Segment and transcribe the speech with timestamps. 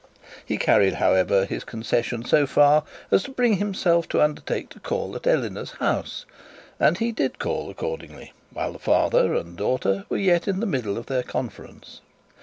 [0.43, 5.15] He carried, however, his concession so far as to bring himself to undertake to call
[5.15, 6.25] at Eleanor's house,
[6.79, 10.65] and he did call accordingly, while the father and the daughter were yet in the
[10.65, 12.01] middle of their conference.